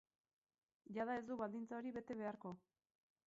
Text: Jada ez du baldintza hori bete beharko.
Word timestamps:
Jada 0.97 1.17
ez 1.19 1.27
du 1.27 1.37
baldintza 1.43 1.79
hori 1.81 1.93
bete 1.99 2.17
beharko. 2.23 2.55